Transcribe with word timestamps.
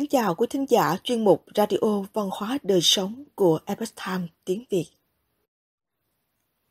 kính 0.00 0.08
chào 0.08 0.34
quý 0.34 0.46
thính 0.50 0.66
giả 0.68 0.96
chuyên 1.02 1.24
mục 1.24 1.44
Radio 1.54 2.02
Văn 2.12 2.28
hóa 2.32 2.58
Đời 2.62 2.80
Sống 2.82 3.24
của 3.34 3.60
Epoch 3.66 3.88
Time 4.06 4.26
tiếng 4.44 4.64
Việt. 4.70 4.86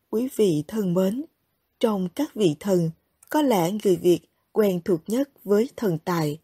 Quý 0.10 0.30
vị 0.36 0.64
thân 0.68 0.94
mến, 0.94 1.26
trong 1.80 2.10
các 2.16 2.36
vị 2.36 2.56
thần, 2.60 2.92
có 3.30 3.42
lẽ 3.42 3.72
người 3.84 3.96
Việt 3.96 4.20
quen 4.52 4.82
thuộc 4.86 5.02
nhất 5.08 5.30
với 5.44 5.70
thần 5.76 5.98
tài. 6.06 6.40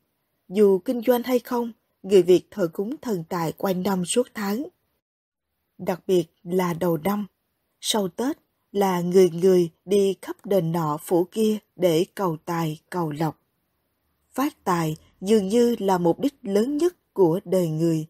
Dù 0.49 0.79
kinh 0.79 1.01
doanh 1.07 1.23
hay 1.23 1.39
không, 1.39 1.71
người 2.03 2.23
Việt 2.23 2.47
thờ 2.51 2.67
cúng 2.73 2.95
thần 3.01 3.23
tài 3.29 3.51
quanh 3.51 3.83
năm 3.83 4.05
suốt 4.05 4.27
tháng. 4.33 4.67
Đặc 5.77 6.01
biệt 6.07 6.25
là 6.43 6.73
đầu 6.73 6.97
năm, 6.97 7.27
sau 7.81 8.07
Tết 8.07 8.37
là 8.71 9.01
người 9.01 9.29
người 9.29 9.69
đi 9.85 10.15
khắp 10.21 10.45
đền 10.45 10.71
nọ 10.71 10.97
phủ 11.01 11.27
kia 11.31 11.57
để 11.75 12.05
cầu 12.15 12.37
tài, 12.45 12.79
cầu 12.89 13.11
lộc. 13.11 13.44
Phát 14.35 14.63
tài 14.63 14.97
dường 15.21 15.47
như 15.47 15.75
là 15.79 15.97
mục 15.97 16.19
đích 16.19 16.35
lớn 16.41 16.77
nhất 16.77 17.13
của 17.13 17.39
đời 17.45 17.69
người. 17.69 18.07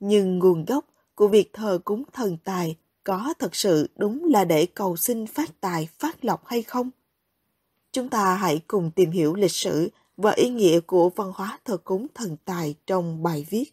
Nhưng 0.00 0.38
nguồn 0.38 0.64
gốc 0.64 0.86
của 1.14 1.28
việc 1.28 1.52
thờ 1.52 1.78
cúng 1.84 2.02
thần 2.12 2.36
tài 2.44 2.76
có 3.04 3.34
thật 3.38 3.54
sự 3.54 3.90
đúng 3.96 4.24
là 4.24 4.44
để 4.44 4.66
cầu 4.66 4.96
xin 4.96 5.26
phát 5.26 5.60
tài, 5.60 5.88
phát 5.98 6.24
lộc 6.24 6.46
hay 6.46 6.62
không? 6.62 6.90
Chúng 7.92 8.08
ta 8.08 8.34
hãy 8.34 8.60
cùng 8.66 8.90
tìm 8.90 9.10
hiểu 9.10 9.34
lịch 9.34 9.52
sử 9.52 9.88
và 10.16 10.32
ý 10.32 10.48
nghĩa 10.48 10.80
của 10.80 11.10
văn 11.10 11.32
hóa 11.34 11.58
thờ 11.64 11.76
cúng 11.76 12.06
thần 12.14 12.36
tài 12.44 12.74
trong 12.86 13.22
bài 13.22 13.46
viết. 13.50 13.64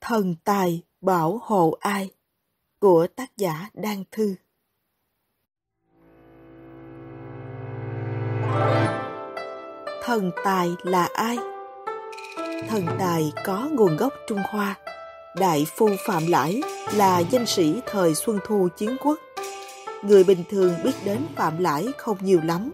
Thần 0.00 0.34
tài 0.44 0.82
bảo 1.00 1.40
hộ 1.42 1.76
ai? 1.80 2.10
Của 2.78 3.06
tác 3.16 3.36
giả 3.36 3.70
Đan 3.74 4.04
Thư 4.10 4.34
Thần 10.06 10.30
tài 10.44 10.68
là 10.82 11.08
ai? 11.14 11.38
Thần 12.68 12.86
tài 12.98 13.32
có 13.44 13.68
nguồn 13.72 13.96
gốc 13.96 14.12
Trung 14.28 14.38
Hoa. 14.50 14.74
Đại 15.36 15.66
phu 15.76 15.88
Phạm 16.06 16.26
Lãi 16.26 16.62
là 16.94 17.18
danh 17.18 17.46
sĩ 17.46 17.80
thời 17.86 18.14
Xuân 18.14 18.38
Thu 18.46 18.68
Chiến 18.76 18.96
Quốc. 19.04 19.18
Người 20.02 20.24
bình 20.24 20.44
thường 20.50 20.74
biết 20.84 20.92
đến 21.04 21.18
Phạm 21.36 21.58
Lãi 21.58 21.86
không 21.98 22.16
nhiều 22.20 22.40
lắm, 22.44 22.70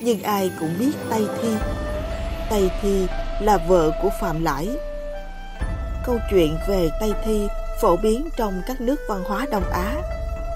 nhưng 0.00 0.22
ai 0.22 0.50
cũng 0.60 0.74
biết 0.78 0.92
Tây 1.10 1.26
Thi. 1.42 1.48
Tây 2.50 2.70
Thi 2.82 3.06
là 3.40 3.58
vợ 3.68 3.90
của 4.02 4.10
Phạm 4.20 4.44
Lãi. 4.44 4.68
Câu 6.06 6.18
chuyện 6.30 6.56
về 6.68 6.90
Tây 7.00 7.12
Thi 7.24 7.48
phổ 7.80 7.96
biến 7.96 8.28
trong 8.36 8.62
các 8.66 8.80
nước 8.80 8.96
văn 9.08 9.22
hóa 9.24 9.46
Đông 9.50 9.70
Á. 9.72 9.96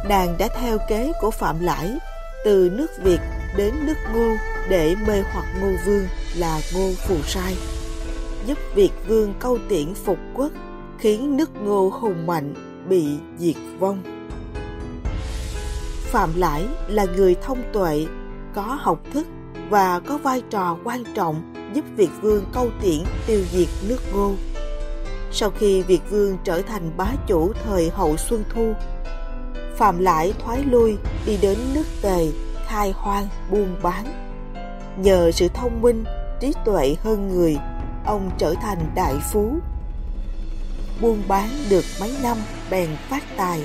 Nàng 0.09 0.35
đã 0.39 0.48
theo 0.61 0.79
kế 0.89 1.13
của 1.20 1.31
Phạm 1.31 1.61
Lãi 1.61 1.98
từ 2.45 2.70
nước 2.73 2.91
Việt 3.03 3.20
đến 3.57 3.75
nước 3.87 3.97
Ngô 4.13 4.37
để 4.69 4.97
mê 5.07 5.23
hoặc 5.33 5.45
Ngô 5.61 5.69
Vương 5.87 6.07
là 6.37 6.61
Ngô 6.75 6.91
Phù 7.09 7.15
Sai, 7.23 7.57
giúp 8.47 8.59
Việt 8.75 8.91
Vương 9.09 9.35
câu 9.39 9.59
tiễn 9.69 9.95
phục 9.95 10.19
quốc, 10.35 10.53
khiến 10.99 11.37
nước 11.37 11.51
Ngô 11.63 11.89
hùng 12.01 12.27
mạnh 12.27 12.55
bị 12.89 13.07
diệt 13.39 13.57
vong. 13.79 14.03
Phạm 16.03 16.31
Lãi 16.37 16.67
là 16.89 17.05
người 17.05 17.35
thông 17.43 17.63
tuệ, 17.73 18.07
có 18.55 18.79
học 18.81 19.01
thức 19.13 19.27
và 19.71 20.01
có 20.01 20.19
vai 20.19 20.43
trò 20.51 20.79
quan 20.85 21.05
trọng 21.15 21.55
giúp 21.75 21.85
Việt 21.97 22.11
Vương 22.23 22.45
câu 22.53 22.71
tiễn 22.83 23.05
tiêu 23.27 23.41
diệt 23.53 23.69
nước 23.89 24.01
Ngô. 24.13 24.33
Sau 25.33 25.51
khi 25.51 25.83
Việt 25.83 26.11
Vương 26.11 26.39
trở 26.45 26.63
thành 26.63 26.91
bá 26.97 27.07
chủ 27.27 27.53
thời 27.65 27.91
hậu 27.91 28.17
Xuân 28.17 28.45
Thu, 28.55 28.73
Phạm 29.77 29.99
Lãi 29.99 30.33
thoái 30.39 30.63
lui 30.63 30.97
đi 31.27 31.39
đến 31.43 31.59
nước 31.75 31.85
Tề 32.03 32.29
khai 32.75 32.94
hoang 32.97 33.28
buôn 33.50 33.77
bán. 33.83 34.05
Nhờ 34.97 35.30
sự 35.30 35.48
thông 35.55 35.83
minh, 35.83 36.05
trí 36.41 36.53
tuệ 36.64 36.97
hơn 37.03 37.28
người, 37.28 37.56
ông 38.06 38.30
trở 38.39 38.55
thành 38.62 38.78
đại 38.94 39.14
phú. 39.33 39.53
Buôn 41.01 41.23
bán 41.29 41.48
được 41.70 41.84
mấy 42.01 42.14
năm 42.23 42.36
bèn 42.70 42.89
phát 43.08 43.23
tài. 43.36 43.63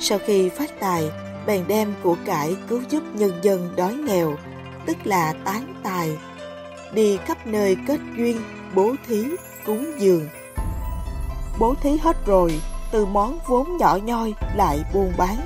Sau 0.00 0.18
khi 0.26 0.48
phát 0.48 0.70
tài, 0.80 1.10
bèn 1.46 1.64
đem 1.68 1.94
của 2.02 2.16
cải 2.26 2.56
cứu 2.68 2.82
giúp 2.90 3.02
nhân 3.14 3.32
dân 3.42 3.72
đói 3.76 3.94
nghèo, 3.94 4.34
tức 4.86 4.96
là 5.04 5.34
tán 5.44 5.74
tài. 5.82 6.16
Đi 6.92 7.16
khắp 7.16 7.46
nơi 7.46 7.76
kết 7.86 8.00
duyên, 8.16 8.40
bố 8.74 8.94
thí, 9.08 9.24
cúng 9.66 9.92
dường. 9.98 10.28
Bố 11.58 11.74
thí 11.82 11.96
hết 12.02 12.26
rồi, 12.26 12.60
từ 12.90 13.06
món 13.06 13.38
vốn 13.46 13.76
nhỏ 13.76 13.98
nhoi 14.04 14.34
lại 14.56 14.78
buôn 14.94 15.12
bán 15.16 15.36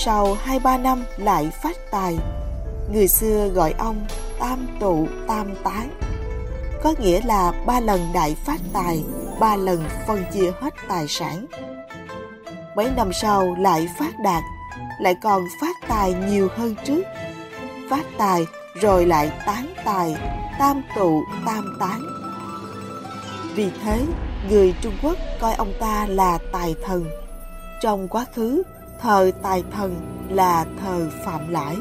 sau 0.00 0.36
hai 0.42 0.58
ba 0.58 0.78
năm 0.78 1.04
lại 1.16 1.50
phát 1.62 1.76
tài. 1.90 2.18
Người 2.92 3.08
xưa 3.08 3.48
gọi 3.48 3.74
ông 3.78 4.06
tam 4.40 4.66
tụ 4.80 5.06
tam 5.28 5.54
tán, 5.64 5.88
có 6.82 6.94
nghĩa 6.98 7.20
là 7.24 7.52
ba 7.66 7.80
lần 7.80 8.00
đại 8.14 8.36
phát 8.46 8.60
tài, 8.72 9.04
ba 9.40 9.56
lần 9.56 9.84
phân 10.06 10.24
chia 10.32 10.50
hết 10.60 10.74
tài 10.88 11.08
sản. 11.08 11.46
Mấy 12.76 12.90
năm 12.96 13.12
sau 13.12 13.54
lại 13.58 13.88
phát 13.98 14.12
đạt, 14.24 14.42
lại 15.00 15.14
còn 15.22 15.42
phát 15.60 15.76
tài 15.88 16.14
nhiều 16.14 16.48
hơn 16.56 16.74
trước. 16.84 17.02
Phát 17.90 18.04
tài 18.18 18.46
rồi 18.80 19.06
lại 19.06 19.32
tán 19.46 19.74
tài, 19.84 20.16
tam 20.58 20.82
tụ 20.96 21.22
tam 21.46 21.76
tán. 21.80 22.00
Vì 23.54 23.70
thế, 23.84 24.00
người 24.50 24.74
Trung 24.82 24.94
Quốc 25.02 25.16
coi 25.40 25.54
ông 25.54 25.72
ta 25.80 26.06
là 26.08 26.38
tài 26.52 26.74
thần. 26.84 27.04
Trong 27.82 28.08
quá 28.08 28.26
khứ, 28.34 28.62
thờ 29.00 29.30
tài 29.42 29.64
thần 29.72 29.96
là 30.30 30.66
thờ 30.80 31.08
phạm 31.24 31.52
lãi. 31.52 31.76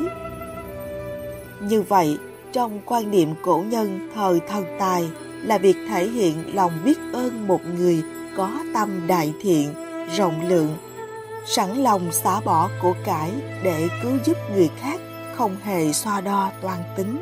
Như 1.61 1.81
vậy, 1.81 2.17
trong 2.51 2.79
quan 2.85 3.11
niệm 3.11 3.33
cổ 3.43 3.63
nhân 3.67 4.09
thờ 4.15 4.39
thần 4.49 4.65
tài 4.79 5.09
là 5.43 5.57
việc 5.57 5.77
thể 5.89 6.07
hiện 6.07 6.55
lòng 6.55 6.71
biết 6.85 6.97
ơn 7.13 7.47
một 7.47 7.61
người 7.77 8.03
có 8.37 8.51
tâm 8.73 9.07
đại 9.07 9.33
thiện, 9.41 9.73
rộng 10.17 10.47
lượng, 10.47 10.77
sẵn 11.45 11.77
lòng 11.83 12.11
xả 12.11 12.39
bỏ 12.39 12.69
của 12.81 12.93
cải 13.05 13.31
để 13.63 13.87
cứu 14.03 14.11
giúp 14.25 14.37
người 14.53 14.69
khác 14.81 14.99
không 15.35 15.55
hề 15.63 15.93
so 15.93 16.21
đo 16.21 16.51
toan 16.61 16.77
tính. 16.95 17.21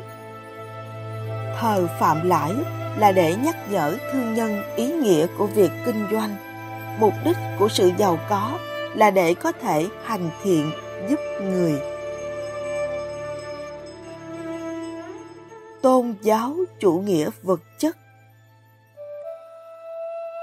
Thờ 1.60 1.88
phạm 2.00 2.28
lãi 2.28 2.52
là 2.98 3.12
để 3.12 3.36
nhắc 3.44 3.56
nhở 3.70 3.96
thương 4.12 4.34
nhân 4.34 4.62
ý 4.76 4.92
nghĩa 4.92 5.26
của 5.38 5.46
việc 5.46 5.70
kinh 5.86 6.06
doanh, 6.12 6.36
mục 7.00 7.12
đích 7.24 7.36
của 7.58 7.68
sự 7.68 7.90
giàu 7.98 8.18
có 8.28 8.58
là 8.96 9.10
để 9.10 9.34
có 9.34 9.52
thể 9.52 9.86
hành 10.04 10.30
thiện, 10.42 10.70
giúp 11.08 11.20
người. 11.42 11.80
Tôn 15.82 16.14
giáo 16.22 16.54
chủ 16.80 16.92
nghĩa 16.92 17.28
vật 17.42 17.60
chất. 17.78 17.96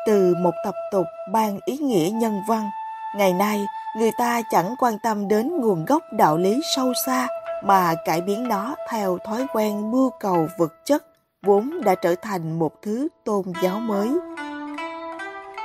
Từ 0.07 0.35
một 0.39 0.51
tập 0.65 0.75
tục 0.91 1.05
ban 1.31 1.59
ý 1.65 1.77
nghĩa 1.77 2.09
nhân 2.13 2.41
văn, 2.47 2.69
ngày 3.15 3.33
nay 3.33 3.65
người 3.97 4.11
ta 4.17 4.41
chẳng 4.51 4.75
quan 4.79 4.97
tâm 5.03 5.27
đến 5.27 5.57
nguồn 5.57 5.85
gốc 5.85 6.03
đạo 6.11 6.37
lý 6.37 6.61
sâu 6.75 6.93
xa 7.05 7.27
mà 7.63 7.95
cải 8.05 8.21
biến 8.21 8.47
nó 8.47 8.75
theo 8.89 9.17
thói 9.25 9.45
quen 9.53 9.91
mưu 9.91 10.09
cầu 10.19 10.47
vật 10.57 10.85
chất 10.85 11.03
vốn 11.45 11.81
đã 11.83 11.95
trở 11.95 12.15
thành 12.21 12.59
một 12.59 12.81
thứ 12.81 13.07
tôn 13.23 13.43
giáo 13.63 13.79
mới. 13.79 14.09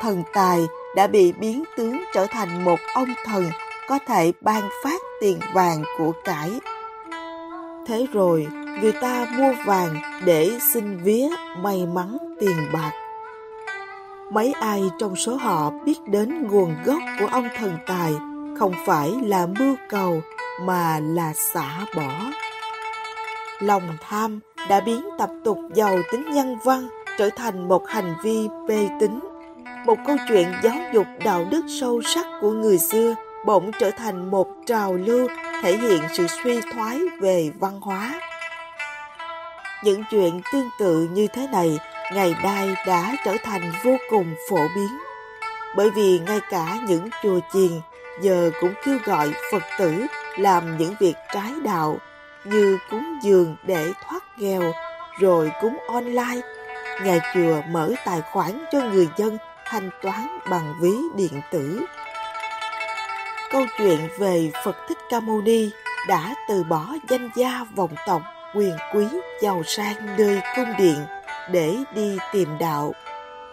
Thần 0.01 0.23
tài 0.35 0.67
đã 0.99 1.07
bị 1.07 1.33
biến 1.33 1.65
tướng 1.77 2.03
trở 2.15 2.27
thành 2.27 2.65
một 2.65 2.79
ông 2.95 3.09
thần 3.25 3.45
có 3.89 3.99
thể 4.07 4.33
ban 4.41 4.63
phát 4.85 5.01
tiền 5.21 5.41
vàng 5.55 5.83
của 5.99 6.13
cải. 6.25 6.51
Thế 7.87 8.07
rồi, 8.13 8.47
người 8.81 8.93
ta 8.93 9.27
mua 9.39 9.53
vàng 9.67 9.95
để 10.25 10.51
xin 10.73 11.03
vía 11.03 11.29
may 11.63 11.87
mắn 11.87 12.17
tiền 12.41 12.57
bạc. 12.73 12.93
Mấy 14.33 14.53
ai 14.53 14.83
trong 14.99 15.17
số 15.17 15.37
họ 15.37 15.71
biết 15.85 15.99
đến 16.07 16.47
nguồn 16.49 16.75
gốc 16.85 17.03
của 17.21 17.27
ông 17.27 17.49
thần 17.59 17.79
tài 17.87 18.13
không 18.59 18.73
phải 18.87 19.13
là 19.23 19.47
mưu 19.47 19.77
cầu 19.89 20.21
mà 20.61 21.01
là 21.01 21.33
xả 21.35 21.87
bỏ. 21.97 22.13
Lòng 23.61 23.97
tham 24.01 24.41
đã 24.69 24.81
biến 24.81 25.09
tập 25.19 25.31
tục 25.45 25.59
giàu 25.75 25.99
tính 26.13 26.31
nhân 26.31 26.57
văn 26.65 26.89
trở 27.19 27.31
thành 27.37 27.69
một 27.69 27.89
hành 27.89 28.15
vi 28.23 28.49
bê 28.69 28.89
tính 29.01 29.21
một 29.89 29.99
câu 30.07 30.17
chuyện 30.29 30.53
giáo 30.63 30.75
dục 30.93 31.07
đạo 31.25 31.47
đức 31.51 31.65
sâu 31.81 32.03
sắc 32.03 32.27
của 32.41 32.51
người 32.51 32.79
xưa 32.79 33.15
bỗng 33.47 33.71
trở 33.79 33.91
thành 33.91 34.31
một 34.31 34.49
trào 34.67 34.95
lưu 34.95 35.29
thể 35.63 35.77
hiện 35.77 36.03
sự 36.17 36.27
suy 36.27 36.61
thoái 36.61 37.01
về 37.21 37.51
văn 37.61 37.81
hóa. 37.81 38.21
Những 39.85 40.03
chuyện 40.11 40.41
tương 40.53 40.69
tự 40.79 41.09
như 41.13 41.27
thế 41.27 41.49
này 41.53 41.79
ngày 42.15 42.35
nay 42.43 42.75
đã 42.87 43.17
trở 43.25 43.37
thành 43.45 43.73
vô 43.85 43.97
cùng 44.11 44.35
phổ 44.51 44.61
biến. 44.77 44.99
Bởi 45.77 45.91
vì 45.91 46.21
ngay 46.27 46.41
cả 46.51 46.79
những 46.89 47.09
chùa 47.23 47.41
chiền 47.53 47.81
giờ 48.21 48.51
cũng 48.61 48.73
kêu 48.85 48.99
gọi 49.05 49.33
Phật 49.53 49.63
tử 49.79 50.07
làm 50.37 50.77
những 50.79 50.95
việc 51.01 51.15
trái 51.35 51.53
đạo 51.65 51.99
như 52.45 52.79
cúng 52.91 53.19
dường 53.23 53.57
để 53.67 53.93
thoát 54.09 54.39
nghèo, 54.39 54.73
rồi 55.21 55.51
cúng 55.61 55.77
online. 55.89 56.41
Nhà 57.05 57.19
chùa 57.35 57.63
mở 57.71 57.91
tài 58.05 58.21
khoản 58.33 58.65
cho 58.73 58.81
người 58.81 59.09
dân 59.17 59.39
thanh 59.69 59.91
toán 60.03 60.39
bằng 60.51 60.75
ví 60.81 60.95
điện 61.17 61.41
tử. 61.53 61.81
Câu 63.51 63.67
chuyện 63.79 64.09
về 64.19 64.51
Phật 64.65 64.77
Thích 64.89 64.99
Ca 65.11 65.21
Mâu 65.21 65.41
Ni 65.43 65.71
đã 66.09 66.35
từ 66.49 66.65
bỏ 66.65 66.87
danh 67.09 67.31
gia 67.37 67.65
vọng 67.75 67.95
tộc, 68.07 68.23
quyền 68.55 68.77
quý, 68.95 69.07
giàu 69.43 69.63
sang 69.67 70.17
nơi 70.19 70.41
cung 70.57 70.75
điện 70.79 70.99
để 71.51 71.77
đi 71.95 72.19
tìm 72.33 72.59
đạo 72.59 72.95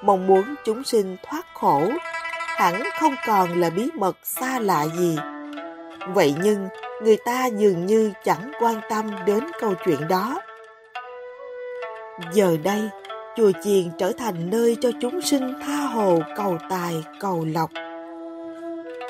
mong 0.05 0.27
muốn 0.27 0.55
chúng 0.65 0.83
sinh 0.83 1.17
thoát 1.23 1.45
khổ, 1.53 1.91
hẳn 2.57 2.83
không 2.99 3.15
còn 3.27 3.59
là 3.59 3.69
bí 3.69 3.89
mật 3.95 4.17
xa 4.23 4.59
lạ 4.59 4.85
gì. 4.97 5.17
Vậy 6.07 6.35
nhưng, 6.43 6.67
người 7.03 7.17
ta 7.25 7.45
dường 7.45 7.85
như 7.85 8.11
chẳng 8.23 8.51
quan 8.59 8.81
tâm 8.89 9.11
đến 9.25 9.39
câu 9.59 9.73
chuyện 9.85 10.07
đó. 10.07 10.41
Giờ 12.33 12.57
đây, 12.63 12.89
chùa 13.37 13.51
chiền 13.63 13.83
trở 13.97 14.11
thành 14.11 14.49
nơi 14.49 14.77
cho 14.81 14.91
chúng 15.01 15.21
sinh 15.21 15.53
tha 15.65 15.77
hồ 15.77 16.19
cầu 16.37 16.57
tài, 16.69 17.03
cầu 17.19 17.45
lộc. 17.53 17.71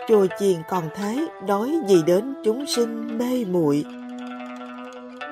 Chùa 0.08 0.28
chiền 0.40 0.56
còn 0.70 0.84
thế 0.96 1.28
nói 1.48 1.80
gì 1.88 2.04
đến 2.06 2.34
chúng 2.44 2.66
sinh 2.66 3.18
mê 3.18 3.46
muội 3.52 3.86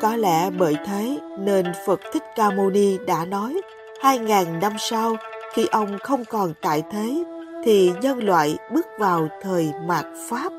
có 0.03 0.15
lẽ 0.15 0.49
bởi 0.49 0.75
thế 0.85 1.17
nên 1.39 1.65
Phật 1.85 1.99
Thích 2.13 2.23
Ca 2.35 2.51
Mâu 2.51 2.69
Ni 2.69 2.97
đã 3.07 3.25
nói 3.25 3.61
hai 4.01 4.19
ngàn 4.19 4.59
năm 4.59 4.73
sau 4.77 5.15
khi 5.53 5.65
ông 5.71 5.97
không 6.03 6.25
còn 6.25 6.53
tại 6.61 6.83
thế 6.91 7.23
thì 7.63 7.91
nhân 8.01 8.23
loại 8.23 8.57
bước 8.73 8.85
vào 8.99 9.27
thời 9.41 9.71
mạt 9.87 10.05
Pháp. 10.29 10.53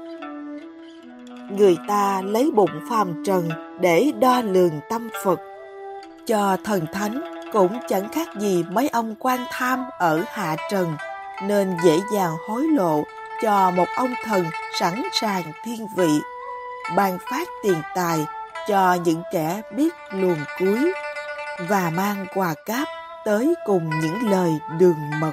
Người 1.50 1.76
ta 1.88 2.22
lấy 2.22 2.50
bụng 2.50 2.80
phàm 2.90 3.22
trần 3.26 3.48
để 3.80 4.12
đo 4.20 4.42
lường 4.42 4.80
tâm 4.90 5.08
Phật. 5.25 5.40
Cho 6.26 6.56
thần 6.64 6.87
thánh 6.92 7.33
cũng 7.54 7.78
chẳng 7.88 8.08
khác 8.08 8.28
gì 8.36 8.64
mấy 8.70 8.88
ông 8.88 9.14
quan 9.18 9.46
tham 9.50 9.84
ở 9.98 10.24
hạ 10.32 10.56
trần 10.70 10.96
nên 11.42 11.76
dễ 11.84 11.98
dàng 12.14 12.36
hối 12.48 12.62
lộ 12.62 13.02
cho 13.42 13.70
một 13.70 13.88
ông 13.96 14.14
thần 14.24 14.44
sẵn 14.78 15.02
sàng 15.12 15.42
thiên 15.64 15.86
vị, 15.96 16.20
ban 16.96 17.18
phát 17.30 17.48
tiền 17.62 17.82
tài 17.94 18.18
cho 18.68 18.96
những 19.04 19.22
kẻ 19.32 19.62
biết 19.76 19.94
luồn 20.10 20.36
cuối 20.58 20.92
và 21.68 21.90
mang 21.90 22.26
quà 22.34 22.54
cáp 22.66 22.88
tới 23.24 23.54
cùng 23.66 23.90
những 24.00 24.30
lời 24.30 24.58
đường 24.78 25.10
mật. 25.20 25.32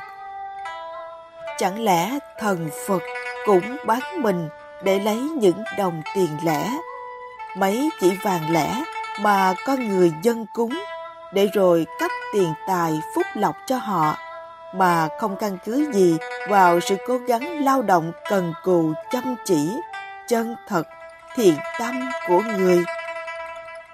Chẳng 1.57 1.83
lẽ 1.83 2.19
thần 2.39 2.69
Phật 2.87 3.01
cũng 3.45 3.77
bán 3.85 4.21
mình 4.21 4.49
để 4.83 4.99
lấy 4.99 5.17
những 5.17 5.63
đồng 5.77 6.01
tiền 6.15 6.37
lẻ, 6.43 6.71
mấy 7.57 7.89
chỉ 8.01 8.17
vàng 8.23 8.51
lẻ 8.51 8.83
mà 9.19 9.53
con 9.65 9.87
người 9.87 10.13
dân 10.23 10.45
cúng 10.53 10.73
để 11.33 11.47
rồi 11.53 11.85
cấp 11.99 12.11
tiền 12.33 12.53
tài 12.67 12.93
phúc 13.15 13.25
lộc 13.35 13.55
cho 13.67 13.77
họ 13.77 14.17
mà 14.75 15.07
không 15.19 15.35
căn 15.39 15.57
cứ 15.65 15.91
gì 15.93 16.17
vào 16.49 16.79
sự 16.79 16.95
cố 17.07 17.17
gắng 17.17 17.63
lao 17.65 17.81
động 17.81 18.11
cần 18.29 18.53
cù 18.63 18.93
chăm 19.11 19.35
chỉ, 19.45 19.77
chân 20.27 20.55
thật, 20.67 20.87
thiện 21.35 21.55
tâm 21.79 22.09
của 22.27 22.41
người 22.57 22.83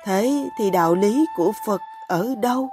Thế 0.07 0.49
thì 0.57 0.71
đạo 0.71 0.95
lý 0.95 1.25
của 1.35 1.51
Phật 1.65 1.81
ở 2.07 2.35
đâu? 2.41 2.69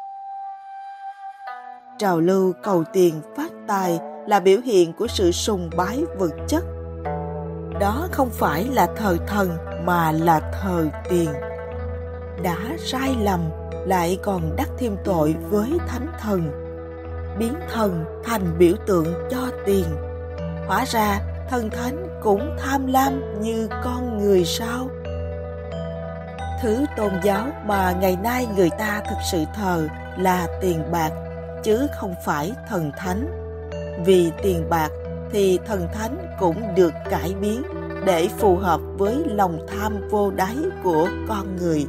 Trào 1.99 2.21
lưu 2.21 2.53
cầu 2.63 2.85
tiền 2.93 3.21
phát 3.37 3.51
tài 3.67 3.99
là 4.27 4.41
biểu 4.41 4.61
hiện 4.65 4.93
của 4.93 5.07
sự 5.07 5.33
sùng 5.33 5.71
bái 5.77 6.05
vật 6.19 6.31
chất. 6.49 6.65
Đó 7.81 8.09
không 8.13 8.31
phải 8.31 8.65
là 8.65 8.87
thờ 8.97 9.17
thần 9.27 9.57
mà 9.85 10.13
là 10.13 10.41
thờ 10.41 10.89
tiền. 11.09 11.33
Đã 12.43 12.57
sai 12.79 13.17
lầm 13.21 13.41
lại 13.87 14.19
còn 14.23 14.57
đắc 14.57 14.69
thêm 14.79 14.97
tội 15.05 15.35
với 15.51 15.71
thánh 15.89 16.07
thần. 16.21 16.43
Biến 17.39 17.55
thần 17.73 18.05
thành 18.25 18.59
biểu 18.59 18.75
tượng 18.87 19.07
cho 19.31 19.51
tiền. 19.67 19.85
Hóa 20.67 20.85
ra, 20.85 21.21
thần 21.51 21.71
thánh 21.71 22.21
cũng 22.23 22.57
tham 22.59 22.87
lam 22.87 23.41
như 23.41 23.69
con 23.85 24.19
người 24.19 24.45
sao? 24.45 24.89
thứ 26.65 26.85
tôn 26.97 27.13
giáo 27.23 27.47
mà 27.67 27.93
ngày 28.01 28.17
nay 28.23 28.47
người 28.57 28.71
ta 28.71 29.03
thực 29.09 29.17
sự 29.33 29.45
thờ 29.55 29.89
là 30.19 30.47
tiền 30.61 30.83
bạc, 30.93 31.11
chứ 31.63 31.87
không 32.01 32.15
phải 32.25 32.53
thần 32.69 32.93
thánh 32.97 33.27
vì 34.07 34.33
tiền 34.43 34.71
bạc 34.71 34.89
thì 35.33 35.59
thần 35.67 35.89
thánh 35.93 36.27
cũng 36.41 36.75
được 36.77 36.93
cải 37.11 37.35
biến 37.41 37.63
để 38.07 38.29
phù 38.39 38.57
hợp 38.57 38.81
với 38.99 39.17
lòng 39.27 39.59
tham 39.69 40.09
vô 40.11 40.31
đáy 40.31 40.57
của 40.83 41.09
con 41.29 41.57
người 41.57 41.87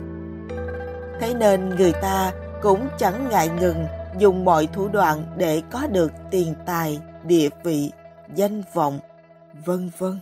thế 1.19 1.33
nên 1.33 1.69
người 1.69 1.93
ta 1.93 2.31
cũng 2.61 2.87
chẳng 2.97 3.29
ngại 3.29 3.49
ngừng 3.49 3.87
dùng 4.17 4.45
mọi 4.45 4.67
thủ 4.73 4.87
đoạn 4.87 5.23
để 5.37 5.61
có 5.71 5.87
được 5.87 6.11
tiền 6.31 6.53
tài, 6.65 6.99
địa 7.23 7.49
vị, 7.63 7.91
danh 8.35 8.63
vọng, 8.73 8.99
vân 9.65 9.89
vân. 9.97 10.19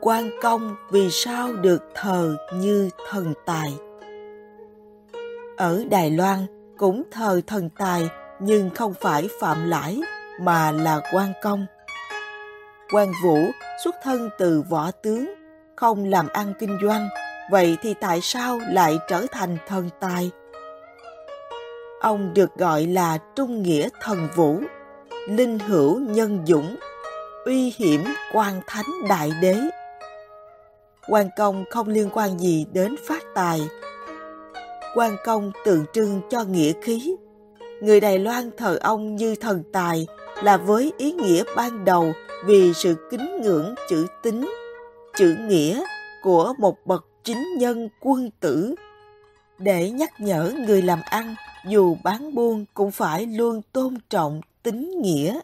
Quan 0.00 0.30
công 0.42 0.74
vì 0.90 1.10
sao 1.10 1.52
được 1.52 1.82
thờ 1.94 2.36
như 2.54 2.90
thần 3.10 3.34
tài? 3.46 3.74
Ở 5.56 5.84
đài 5.90 6.10
loan 6.10 6.46
cũng 6.78 7.02
thờ 7.10 7.40
thần 7.46 7.68
tài 7.78 8.08
nhưng 8.40 8.70
không 8.70 8.94
phải 9.00 9.28
phạm 9.40 9.68
lãi 9.68 10.00
mà 10.40 10.72
là 10.72 11.00
quan 11.12 11.32
công. 11.42 11.66
Quan 12.92 13.12
vũ 13.24 13.38
xuất 13.84 13.94
thân 14.02 14.30
từ 14.38 14.62
võ 14.68 14.90
tướng, 14.90 15.34
không 15.76 16.04
làm 16.04 16.28
ăn 16.28 16.52
kinh 16.58 16.78
doanh 16.82 17.08
vậy 17.50 17.76
thì 17.82 17.94
tại 18.00 18.20
sao 18.20 18.58
lại 18.68 18.98
trở 19.08 19.26
thành 19.32 19.56
thần 19.66 19.88
tài 20.00 20.30
ông 22.00 22.34
được 22.34 22.54
gọi 22.56 22.86
là 22.86 23.18
trung 23.36 23.62
nghĩa 23.62 23.88
thần 24.02 24.28
vũ 24.34 24.60
linh 25.28 25.58
hữu 25.58 26.00
nhân 26.00 26.44
dũng 26.46 26.76
uy 27.44 27.74
hiểm 27.76 28.04
quan 28.32 28.60
thánh 28.66 29.08
đại 29.08 29.32
đế 29.42 29.56
quan 31.08 31.28
công 31.36 31.64
không 31.70 31.88
liên 31.88 32.10
quan 32.12 32.38
gì 32.38 32.66
đến 32.72 32.96
phát 33.06 33.22
tài. 33.34 33.60
Quan 34.94 35.16
công 35.24 35.52
tượng 35.64 35.84
trưng 35.92 36.20
cho 36.30 36.44
nghĩa 36.44 36.72
khí. 36.82 37.16
Người 37.80 38.00
Đài 38.00 38.18
Loan 38.18 38.50
thờ 38.56 38.78
ông 38.80 39.16
như 39.16 39.34
thần 39.34 39.62
tài 39.72 40.06
là 40.42 40.56
với 40.56 40.92
ý 40.98 41.12
nghĩa 41.12 41.42
ban 41.56 41.84
đầu 41.84 42.12
vì 42.44 42.72
sự 42.74 42.94
kính 43.10 43.40
ngưỡng 43.42 43.74
chữ 43.88 44.06
tính, 44.22 44.50
chữ 45.16 45.36
nghĩa 45.48 45.82
của 46.22 46.54
một 46.58 46.76
bậc 46.84 47.04
chính 47.28 47.58
nhân 47.58 47.88
quân 48.00 48.30
tử 48.40 48.74
để 49.58 49.90
nhắc 49.90 50.20
nhở 50.20 50.52
người 50.66 50.82
làm 50.82 51.00
ăn 51.04 51.34
dù 51.66 51.96
bán 52.02 52.34
buôn 52.34 52.64
cũng 52.74 52.90
phải 52.90 53.26
luôn 53.26 53.62
tôn 53.72 53.94
trọng 54.10 54.40
tính 54.62 55.02
nghĩa. 55.02 55.40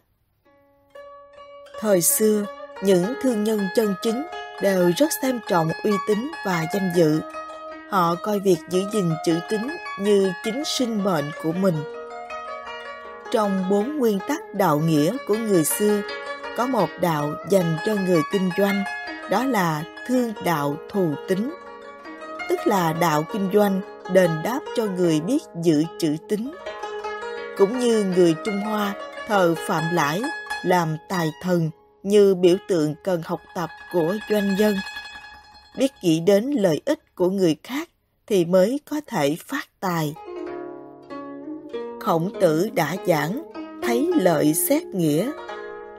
Thời 1.81 2.03
xưa, 2.03 2.45
những 2.83 3.15
thương 3.23 3.45
nhân 3.45 3.61
chân 3.75 3.95
chính 4.03 4.27
đều 4.63 4.91
rất 4.97 5.11
xem 5.23 5.41
trọng 5.49 5.69
uy 5.85 5.91
tín 6.09 6.31
và 6.47 6.67
danh 6.75 6.93
dự. 6.97 7.21
Họ 7.91 8.15
coi 8.23 8.41
việc 8.41 8.59
giữ 8.71 8.83
gìn 8.93 9.11
chữ 9.25 9.38
tín 9.49 9.61
như 10.00 10.33
chính 10.45 10.62
sinh 10.64 11.05
mệnh 11.05 11.31
của 11.43 11.53
mình. 11.53 11.76
Trong 13.33 13.71
bốn 13.71 13.99
nguyên 13.99 14.19
tắc 14.29 14.55
đạo 14.55 14.79
nghĩa 14.79 15.17
của 15.29 15.37
người 15.37 15.64
xưa, 15.64 16.00
có 16.57 16.67
một 16.67 16.88
đạo 17.00 17.33
dành 17.50 17.76
cho 17.87 17.95
người 17.95 18.23
kinh 18.33 18.50
doanh, 18.59 18.85
đó 19.31 19.45
là 19.45 19.83
thương 20.07 20.33
đạo 20.45 20.76
thù 20.91 21.14
tính. 21.29 21.50
Tức 22.49 22.59
là 22.67 22.93
đạo 23.01 23.25
kinh 23.33 23.49
doanh 23.53 23.81
đền 24.13 24.31
đáp 24.45 24.61
cho 24.77 24.87
người 24.87 25.21
biết 25.21 25.43
giữ 25.63 25.85
chữ 25.99 26.17
tín. 26.29 26.51
Cũng 27.59 27.79
như 27.79 28.05
người 28.17 28.35
Trung 28.45 28.61
Hoa 28.65 28.95
thờ 29.27 29.55
Phạm 29.67 29.95
Lãi 29.95 30.23
làm 30.65 30.97
tài 31.09 31.31
thần 31.43 31.71
như 32.03 32.35
biểu 32.35 32.57
tượng 32.69 32.95
cần 33.05 33.23
học 33.25 33.41
tập 33.55 33.71
của 33.93 34.17
doanh 34.31 34.57
nhân. 34.59 34.75
Biết 35.79 35.93
nghĩ 36.03 36.21
đến 36.21 36.45
lợi 36.51 36.81
ích 36.85 37.15
của 37.15 37.31
người 37.31 37.57
khác 37.63 37.89
thì 38.27 38.45
mới 38.45 38.81
có 38.91 39.01
thể 39.07 39.37
phát 39.47 39.69
tài. 39.81 40.15
Khổng 42.01 42.31
tử 42.41 42.69
đã 42.75 42.97
giảng, 43.07 43.43
thấy 43.83 44.11
lợi 44.15 44.55
xét 44.55 44.83
nghĩa, 44.83 45.31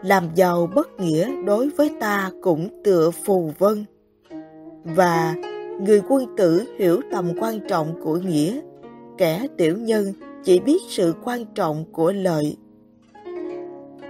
làm 0.04 0.36
giàu 0.36 0.70
bất 0.76 1.00
nghĩa 1.00 1.30
đối 1.46 1.70
với 1.70 1.92
ta 2.00 2.32
cũng 2.42 2.84
tựa 2.84 3.12
phù 3.12 3.54
vân. 3.60 3.86
Và 4.84 5.36
người 5.80 6.02
quân 6.10 6.36
tử 6.38 6.64
hiểu 6.78 7.02
tầm 7.12 7.32
quan 7.40 7.60
trọng 7.68 8.02
của 8.04 8.16
nghĩa, 8.16 8.62
kẻ 9.18 9.48
tiểu 9.58 9.78
nhân 9.78 10.14
chỉ 10.44 10.60
biết 10.60 10.82
sự 10.90 11.14
quan 11.24 11.46
trọng 11.56 11.86
của 11.92 12.12
lợi 12.12 12.58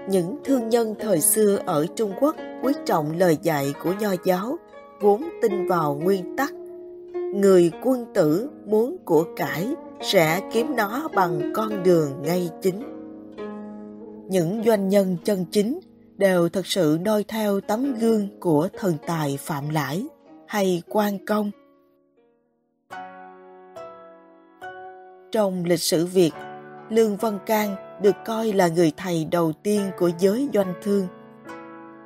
những 0.10 0.38
thương 0.44 0.70
nhân 0.70 0.96
thời 1.00 1.22
xưa 1.22 1.60
ở 1.66 1.86
Trung 1.96 2.14
Quốc 2.20 2.36
quý 2.64 2.74
trọng 2.86 3.18
lời 3.18 3.38
dạy 3.42 3.74
của 3.84 3.94
Nho 4.00 4.10
giáo, 4.26 4.58
vốn 5.02 5.24
tin 5.42 5.68
vào 5.68 5.96
nguyên 6.04 6.36
tắc. 6.36 6.54
Người 7.36 7.72
quân 7.84 8.06
tử 8.14 8.50
muốn 8.66 8.98
của 9.06 9.26
cải 9.36 9.68
sẽ 10.02 10.42
kiếm 10.54 10.76
nó 10.76 11.08
bằng 11.16 11.52
con 11.56 11.84
đường 11.84 12.12
ngay 12.24 12.50
chính. 12.62 12.84
Những 14.28 14.64
doanh 14.66 14.90
nhân 14.90 15.18
chân 15.24 15.46
chính 15.52 15.80
đều 16.18 16.50
thật 16.50 16.68
sự 16.68 16.98
noi 17.02 17.24
theo 17.28 17.62
tấm 17.62 17.94
gương 18.00 18.28
của 18.40 18.68
thần 18.78 18.98
tài 19.08 19.38
Phạm 19.42 19.70
Lãi 19.70 20.06
hay 20.56 20.82
quan 20.90 21.26
công. 21.26 21.52
Trong 25.32 25.66
lịch 25.66 25.80
sử 25.80 26.06
Việt, 26.06 26.32
Lương 26.90 27.18
Văn 27.18 27.40
Can 27.46 27.76
được 28.02 28.16
coi 28.26 28.54
là 28.54 28.68
người 28.68 28.92
thầy 28.98 29.28
đầu 29.32 29.54
tiên 29.64 29.82
của 29.98 30.12
giới 30.20 30.50
doanh 30.54 30.74
thương. 30.84 31.08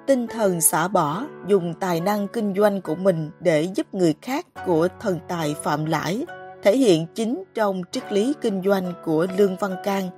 Tinh 0.07 0.27
thần 0.27 0.61
xả 0.61 0.87
bỏ, 0.87 1.25
dùng 1.47 1.73
tài 1.79 2.01
năng 2.01 2.27
kinh 2.27 2.53
doanh 2.57 2.81
của 2.81 2.95
mình 2.95 3.31
để 3.39 3.67
giúp 3.75 3.93
người 3.93 4.13
khác 4.21 4.45
của 4.65 4.87
thần 4.99 5.19
tài 5.27 5.55
Phạm 5.63 5.85
Lãi, 5.85 6.25
thể 6.63 6.77
hiện 6.77 7.05
chính 7.15 7.43
trong 7.53 7.81
triết 7.91 8.11
lý 8.11 8.33
kinh 8.41 8.61
doanh 8.65 8.93
của 9.05 9.27
Lương 9.37 9.55
Văn 9.55 9.75
Can 9.83 10.09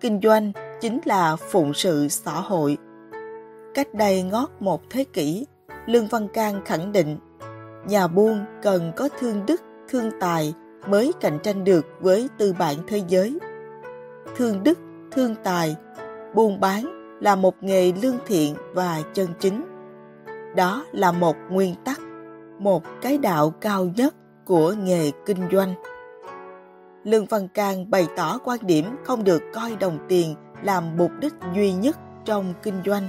kinh 0.00 0.20
doanh 0.22 0.52
chính 0.80 1.00
là 1.04 1.36
phụng 1.36 1.74
sự 1.74 2.08
xã 2.08 2.32
hội. 2.32 2.78
Cách 3.74 3.94
đây 3.94 4.22
ngót 4.22 4.48
một 4.60 4.82
thế 4.90 5.04
kỷ, 5.12 5.46
Lương 5.86 6.06
Văn 6.06 6.28
Can 6.34 6.64
khẳng 6.64 6.92
định 6.92 7.18
nhà 7.86 8.06
buôn 8.06 8.44
cần 8.62 8.92
có 8.96 9.08
thương 9.18 9.46
đức, 9.46 9.60
thương 9.88 10.10
tài 10.20 10.54
mới 10.88 11.12
cạnh 11.20 11.38
tranh 11.42 11.64
được 11.64 11.86
với 12.00 12.28
tư 12.38 12.54
bản 12.58 12.76
thế 12.86 13.02
giới. 13.08 13.38
Thương 14.36 14.64
đức, 14.64 14.78
thương 15.10 15.34
tài, 15.44 15.76
buôn 16.34 16.60
bán 16.60 17.02
là 17.20 17.36
một 17.36 17.54
nghề 17.60 17.92
lương 18.02 18.18
thiện 18.26 18.54
và 18.72 19.02
chân 19.14 19.28
chính. 19.40 19.64
Đó 20.56 20.84
là 20.92 21.12
một 21.12 21.36
nguyên 21.50 21.74
tắc, 21.84 22.00
một 22.58 22.82
cái 23.02 23.18
đạo 23.18 23.50
cao 23.50 23.84
nhất 23.96 24.14
của 24.44 24.72
nghề 24.72 25.10
kinh 25.26 25.48
doanh. 25.52 25.74
Lương 27.04 27.26
Văn 27.26 27.48
Can 27.48 27.90
bày 27.90 28.06
tỏ 28.16 28.38
quan 28.44 28.58
điểm 28.62 28.84
không 29.04 29.24
được 29.24 29.42
coi 29.54 29.76
đồng 29.76 29.98
tiền 30.08 30.34
làm 30.62 30.96
mục 30.96 31.10
đích 31.20 31.34
duy 31.54 31.72
nhất 31.72 31.98
trong 32.24 32.54
kinh 32.62 32.82
doanh. 32.86 33.08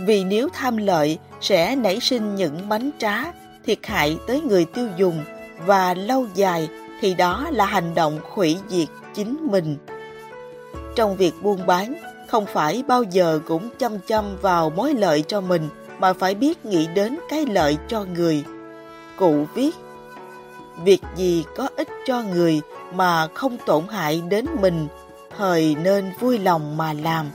Vì 0.00 0.24
nếu 0.24 0.48
tham 0.52 0.76
lợi 0.76 1.18
sẽ 1.44 1.76
nảy 1.76 2.00
sinh 2.00 2.34
những 2.34 2.68
bánh 2.68 2.90
trá, 2.98 3.32
thiệt 3.66 3.78
hại 3.82 4.18
tới 4.26 4.40
người 4.40 4.64
tiêu 4.64 4.88
dùng 4.96 5.24
và 5.66 5.94
lâu 5.94 6.26
dài 6.34 6.68
thì 7.00 7.14
đó 7.14 7.46
là 7.50 7.66
hành 7.66 7.94
động 7.94 8.18
hủy 8.22 8.58
diệt 8.68 8.88
chính 9.14 9.36
mình. 9.50 9.76
Trong 10.96 11.16
việc 11.16 11.34
buôn 11.42 11.66
bán, 11.66 11.94
không 12.28 12.46
phải 12.46 12.82
bao 12.86 13.02
giờ 13.02 13.40
cũng 13.46 13.70
chăm 13.78 13.98
chăm 13.98 14.24
vào 14.40 14.70
mối 14.70 14.94
lợi 14.94 15.24
cho 15.28 15.40
mình 15.40 15.68
mà 15.98 16.12
phải 16.12 16.34
biết 16.34 16.66
nghĩ 16.66 16.86
đến 16.94 17.18
cái 17.30 17.46
lợi 17.46 17.76
cho 17.88 18.04
người. 18.04 18.44
Cụ 19.16 19.46
viết, 19.54 19.74
việc 20.84 21.00
gì 21.16 21.44
có 21.56 21.68
ích 21.76 21.88
cho 22.06 22.22
người 22.22 22.60
mà 22.94 23.26
không 23.34 23.56
tổn 23.66 23.84
hại 23.88 24.22
đến 24.28 24.46
mình, 24.60 24.86
thời 25.38 25.76
nên 25.82 26.12
vui 26.20 26.38
lòng 26.38 26.76
mà 26.76 26.92
làm. 26.92 27.30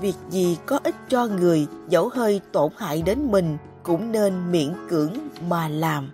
Việc 0.00 0.16
gì 0.30 0.58
có 0.66 0.78
ích 0.82 0.94
cho 1.08 1.26
người 1.26 1.66
dẫu 1.88 2.08
hơi 2.08 2.40
tổn 2.52 2.70
hại 2.76 3.02
đến 3.02 3.32
mình 3.32 3.56
cũng 3.82 4.12
nên 4.12 4.52
miễn 4.52 4.72
cưỡng 4.88 5.12
mà 5.48 5.68
làm. 5.68 6.10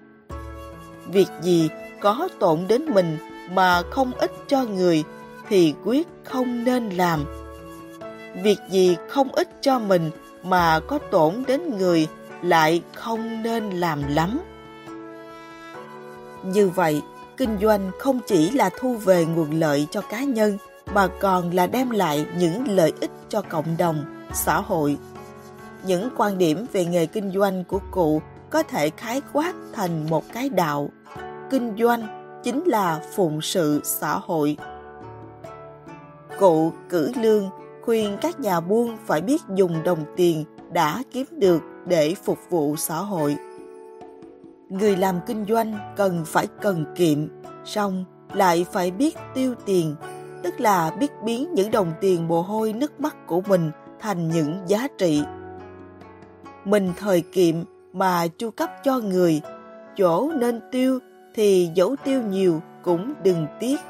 Việc 1.13 1.29
gì 1.43 1.69
có 2.01 2.29
tổn 2.39 2.59
đến 2.69 2.85
mình 2.85 3.19
mà 3.53 3.83
không 3.91 4.13
ích 4.13 4.33
cho 4.47 4.65
người 4.65 5.05
thì 5.49 5.75
quyết 5.85 6.09
không 6.25 6.65
nên 6.65 6.91
làm 6.91 7.25
việc 8.35 8.59
gì 8.71 8.97
không 9.09 9.33
ích 9.33 9.49
cho 9.61 9.79
mình 9.79 10.11
mà 10.43 10.81
có 10.81 10.99
tổn 11.11 11.45
đến 11.47 11.79
người 11.79 12.09
lại 12.43 12.83
không 12.95 13.43
nên 13.43 13.71
làm 13.71 14.03
lắm. 14.09 14.41
Như 16.45 16.69
vậy, 16.69 17.03
kinh 17.37 17.59
doanh 17.63 17.91
không 17.99 18.21
chỉ 18.27 18.51
là 18.51 18.71
thu 18.79 18.97
về 18.97 19.25
nguồn 19.25 19.51
lợi 19.61 19.87
cho 19.91 20.01
cá 20.01 20.23
nhân 20.23 20.59
mà 20.95 21.09
còn 21.21 21.55
là 21.55 21.67
đem 21.67 21.91
lại 21.91 22.27
những 22.39 22.69
lợi 22.69 22.93
ích 23.01 23.11
cho 23.29 23.43
cộng 23.43 23.77
đồng, 23.79 24.05
xã 24.33 24.61
hội. 24.61 24.99
Những 25.87 26.09
quan 26.17 26.39
điểm 26.39 26.67
về 26.73 26.85
nghề 26.85 27.07
kinh 27.07 27.33
doanh 27.33 27.65
của 27.65 27.81
cụ 27.91 28.23
có 28.51 28.63
thể 28.63 28.91
khái 28.91 29.21
quát 29.33 29.53
thành 29.73 30.11
một 30.11 30.25
cái 30.33 30.49
đạo. 30.49 30.91
Kinh 31.51 31.77
doanh 31.79 32.03
chính 32.43 32.65
là 32.65 33.01
phụng 33.15 33.41
sự 33.41 33.81
xã 33.85 34.19
hội. 34.19 34.57
Cụ 36.39 36.73
cử 36.89 37.13
lương 37.21 37.51
khuyên 37.85 38.19
các 38.21 38.41
nhà 38.41 38.61
buôn 38.61 38.97
phải 39.07 39.21
biết 39.21 39.43
dùng 39.55 39.83
đồng 39.83 40.05
tiền 40.17 40.45
đã 40.73 41.03
kiếm 41.13 41.27
được 41.31 41.63
để 41.87 42.15
phục 42.25 42.39
vụ 42.51 42.77
xã 42.77 42.97
hội. 42.97 43.37
Người 44.69 44.97
làm 44.97 45.21
kinh 45.27 45.45
doanh 45.49 45.95
cần 45.97 46.25
phải 46.27 46.47
cần 46.61 46.85
kiệm, 46.97 47.29
song 47.65 48.05
lại 48.33 48.67
phải 48.73 48.91
biết 48.91 49.17
tiêu 49.35 49.55
tiền, 49.67 49.97
tức 50.43 50.61
là 50.61 50.91
biết 51.01 51.13
biến 51.25 51.55
những 51.55 51.71
đồng 51.71 51.93
tiền 52.01 52.29
mồ 52.29 52.43
hôi 52.43 52.73
nước 52.73 53.01
mắt 53.01 53.27
của 53.27 53.41
mình 53.41 53.71
thành 54.01 54.29
những 54.29 54.59
giá 54.67 54.89
trị. 54.99 55.23
Mình 56.65 56.93
thời 56.97 57.21
kiệm 57.21 57.55
mà 57.93 58.27
chu 58.39 58.51
cấp 58.51 58.71
cho 58.85 58.99
người, 58.99 59.41
chỗ 59.97 60.33
nên 60.33 60.61
tiêu 60.73 60.99
thì 61.35 61.71
dẫu 61.75 61.97
tiêu 62.05 62.23
nhiều 62.23 62.63
cũng 62.83 63.15
đừng 63.23 63.47
tiếc, 63.61 63.81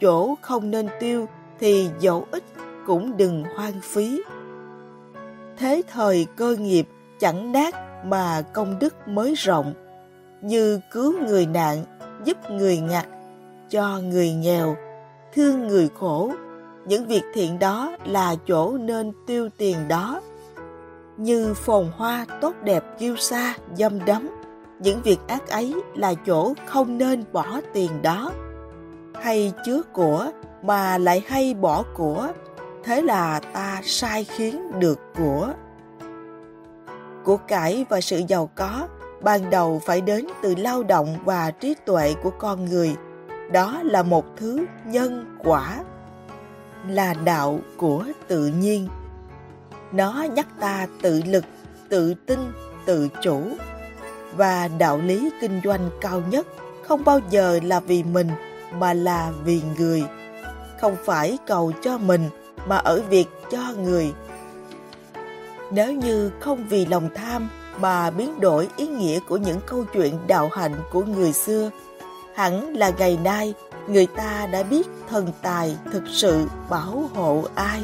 chỗ 0.00 0.34
không 0.40 0.70
nên 0.70 0.88
tiêu 1.00 1.26
thì 1.58 1.90
dẫu 2.00 2.26
ít 2.30 2.44
cũng 2.86 3.16
đừng 3.16 3.44
hoang 3.56 3.80
phí. 3.82 4.20
Thế 5.56 5.82
thời 5.92 6.26
cơ 6.36 6.56
nghiệp 6.60 6.88
chẳng 7.20 7.52
nát 7.52 7.74
mà 8.04 8.42
công 8.42 8.78
đức 8.78 9.08
mới 9.08 9.34
rộng, 9.34 9.74
như 10.42 10.80
cứu 10.90 11.14
người 11.26 11.46
nạn, 11.46 11.84
giúp 12.24 12.36
người 12.50 12.78
ngặt, 12.78 13.06
cho 13.70 13.98
người 13.98 14.32
nghèo, 14.32 14.76
thương 15.34 15.68
người 15.68 15.88
khổ. 15.94 16.32
Những 16.84 17.06
việc 17.06 17.22
thiện 17.34 17.58
đó 17.58 17.96
là 18.04 18.34
chỗ 18.46 18.78
nên 18.78 19.12
tiêu 19.26 19.48
tiền 19.58 19.76
đó. 19.88 20.20
Như 21.16 21.54
phồn 21.54 21.86
hoa 21.96 22.26
tốt 22.40 22.54
đẹp 22.64 22.84
kiêu 22.98 23.16
sa, 23.16 23.54
dâm 23.76 24.04
đắm, 24.04 24.30
những 24.78 25.02
việc 25.02 25.18
ác 25.26 25.48
ấy 25.48 25.74
là 25.94 26.14
chỗ 26.26 26.54
không 26.66 26.98
nên 26.98 27.24
bỏ 27.32 27.60
tiền 27.72 28.02
đó. 28.02 28.32
Hay 29.14 29.52
chứa 29.66 29.82
của 29.92 30.30
mà 30.62 30.98
lại 30.98 31.22
hay 31.26 31.54
bỏ 31.54 31.84
của 31.94 32.28
thế 32.84 33.02
là 33.02 33.40
ta 33.40 33.80
sai 33.84 34.24
khiến 34.24 34.80
được 34.80 34.98
của 35.18 35.48
của 37.24 37.36
cải 37.36 37.86
và 37.88 38.00
sự 38.00 38.22
giàu 38.28 38.50
có 38.54 38.88
ban 39.22 39.50
đầu 39.50 39.82
phải 39.86 40.00
đến 40.00 40.26
từ 40.42 40.54
lao 40.58 40.82
động 40.82 41.16
và 41.24 41.50
trí 41.50 41.74
tuệ 41.86 42.14
của 42.22 42.30
con 42.30 42.64
người 42.64 42.96
đó 43.50 43.82
là 43.82 44.02
một 44.02 44.24
thứ 44.36 44.64
nhân 44.84 45.36
quả 45.38 45.84
là 46.88 47.14
đạo 47.24 47.60
của 47.76 48.04
tự 48.28 48.46
nhiên. 48.46 48.88
Nó 49.92 50.26
nhắc 50.34 50.46
ta 50.60 50.86
tự 51.02 51.22
lực 51.26 51.44
tự 51.88 52.14
tin 52.26 52.38
tự 52.86 53.08
chủ. 53.22 53.42
Và 54.36 54.68
đạo 54.78 54.98
lý 54.98 55.30
kinh 55.40 55.60
doanh 55.64 55.90
cao 56.00 56.22
nhất 56.30 56.46
không 56.82 57.04
bao 57.04 57.20
giờ 57.30 57.60
là 57.62 57.80
vì 57.80 58.02
mình 58.02 58.28
mà 58.78 58.94
là 58.94 59.32
vì 59.44 59.62
người. 59.78 60.04
Không 60.80 60.96
phải 61.04 61.38
cầu 61.46 61.72
cho 61.82 61.98
mình 61.98 62.28
mà 62.66 62.76
ở 62.76 63.02
việc 63.10 63.26
cho 63.50 63.62
người. 63.82 64.12
Nếu 65.70 65.92
như 65.92 66.30
không 66.40 66.66
vì 66.68 66.86
lòng 66.86 67.08
tham 67.14 67.48
mà 67.80 68.10
biến 68.10 68.40
đổi 68.40 68.68
ý 68.76 68.86
nghĩa 68.86 69.20
của 69.28 69.36
những 69.36 69.60
câu 69.66 69.84
chuyện 69.92 70.18
đạo 70.26 70.48
hạnh 70.52 70.74
của 70.92 71.02
người 71.02 71.32
xưa, 71.32 71.70
hẳn 72.34 72.76
là 72.76 72.92
ngày 72.98 73.18
nay 73.24 73.54
người 73.88 74.06
ta 74.06 74.48
đã 74.52 74.62
biết 74.62 74.86
thần 75.08 75.32
tài 75.42 75.76
thực 75.92 76.02
sự 76.08 76.46
bảo 76.70 77.10
hộ 77.14 77.44
ai. 77.54 77.80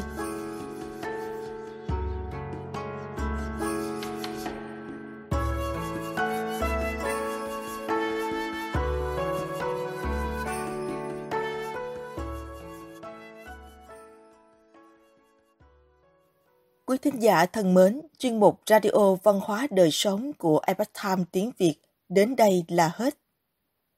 Quý 16.85 16.97
thính 16.97 17.21
giả 17.21 17.45
thân 17.45 17.73
mến, 17.73 18.01
chuyên 18.17 18.39
mục 18.39 18.59
Radio 18.69 19.15
Văn 19.23 19.39
hóa 19.43 19.67
Đời 19.71 19.91
Sống 19.91 20.33
của 20.33 20.61
Epoch 20.67 20.87
Time 21.03 21.23
tiếng 21.31 21.51
Việt 21.57 21.75
đến 22.09 22.35
đây 22.35 22.63
là 22.67 22.91
hết. 22.95 23.15